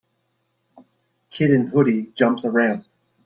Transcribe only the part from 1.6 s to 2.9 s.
hoodie jumps a ramp.